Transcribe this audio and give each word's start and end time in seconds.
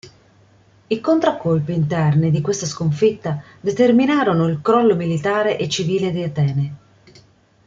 I 0.87 0.99
contraccolpi 0.99 1.73
interni 1.73 2.31
di 2.31 2.41
questa 2.41 2.65
sconfitta 2.65 3.43
determinarono 3.61 4.47
il 4.47 4.59
crollo 4.59 4.95
militare 4.95 5.59
e 5.59 5.69
civile 5.69 6.09
di 6.09 6.23
Atene. 6.23 6.75